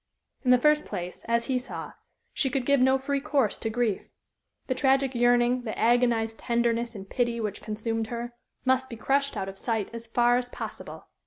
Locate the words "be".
8.89-8.95